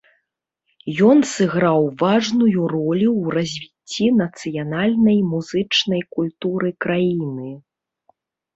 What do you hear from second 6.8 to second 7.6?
краіны.